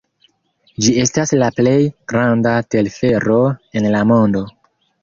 Ĝi 0.85 0.93
estas 1.03 1.33
la 1.43 1.51
plej 1.59 1.75
granda 2.15 2.57
telfero 2.77 3.41
en 3.83 3.93
la 3.99 4.07
mondo. 4.15 4.47